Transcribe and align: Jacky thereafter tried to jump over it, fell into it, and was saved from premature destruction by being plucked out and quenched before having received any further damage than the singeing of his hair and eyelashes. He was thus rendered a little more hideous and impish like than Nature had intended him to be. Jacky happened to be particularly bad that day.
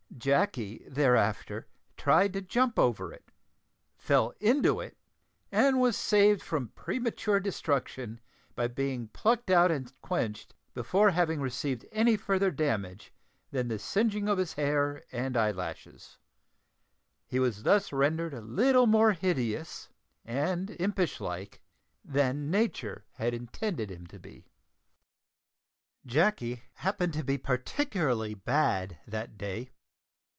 Jacky 0.17 0.85
thereafter 0.87 1.67
tried 1.97 2.33
to 2.33 2.41
jump 2.41 2.77
over 2.77 3.11
it, 3.11 3.31
fell 3.97 4.33
into 4.39 4.79
it, 4.79 4.95
and 5.51 5.81
was 5.81 5.97
saved 5.97 6.43
from 6.43 6.67
premature 6.67 7.39
destruction 7.39 8.19
by 8.53 8.67
being 8.67 9.07
plucked 9.07 9.49
out 9.49 9.71
and 9.71 9.91
quenched 10.01 10.53
before 10.75 11.09
having 11.11 11.41
received 11.41 11.87
any 11.91 12.15
further 12.17 12.51
damage 12.51 13.11
than 13.49 13.67
the 13.67 13.79
singeing 13.79 14.29
of 14.29 14.37
his 14.37 14.53
hair 14.53 15.01
and 15.11 15.35
eyelashes. 15.35 16.19
He 17.25 17.39
was 17.39 17.63
thus 17.63 17.91
rendered 17.91 18.33
a 18.35 18.41
little 18.41 18.85
more 18.85 19.13
hideous 19.13 19.89
and 20.23 20.69
impish 20.79 21.19
like 21.19 21.61
than 22.05 22.51
Nature 22.51 23.05
had 23.13 23.33
intended 23.33 23.89
him 23.89 24.05
to 24.07 24.19
be. 24.19 24.51
Jacky 26.05 26.61
happened 26.73 27.13
to 27.13 27.23
be 27.23 27.39
particularly 27.39 28.35
bad 28.35 28.99
that 29.07 29.35
day. 29.35 29.71